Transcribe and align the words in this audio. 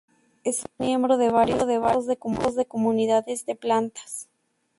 Es 0.43 0.63
un 0.79 0.87
miembro 0.87 1.17
de 1.17 1.29
varios 1.29 1.59
tipos 2.15 2.55
de 2.57 2.65
comunidades 2.65 3.45
de 3.45 3.53
plantas. 3.53 4.27